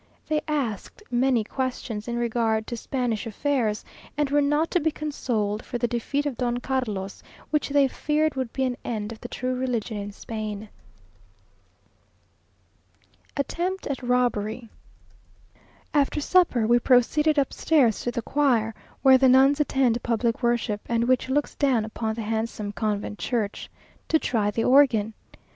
[0.27, 3.85] They asked many questions in regard to Spanish affairs,
[4.17, 8.33] and were not to be consoled for the defeat of Don Carlos, which they feared
[8.33, 10.69] would be an end of the true religion in Spain.
[13.37, 14.69] Attempt at Robbery
[15.93, 18.73] After supper we proceeded upstairs to the choir
[19.03, 23.69] (where the nuns attend public worship, and which looks down upon the handsome convent church)
[24.07, 25.13] to try the organ.